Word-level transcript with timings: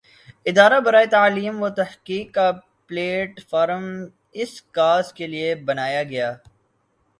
ادارہ 0.45 0.79
برائے 0.79 1.05
تعلیم 1.05 1.61
وتحقیق 1.63 2.33
کا 2.33 2.51
پلیٹ 2.87 3.39
فارم 3.49 3.85
اس 4.33 4.61
کاز 4.71 5.13
کے 5.13 5.27
لئے 5.27 5.53
بنایا 5.55 6.03
گیا۔ 6.03 6.33